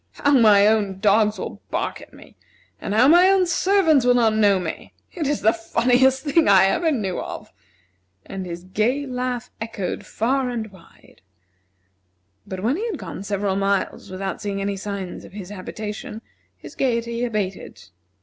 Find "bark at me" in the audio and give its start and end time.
1.69-2.35